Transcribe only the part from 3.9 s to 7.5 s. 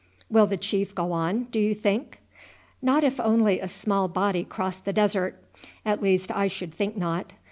body cross the desert. At least I should think not.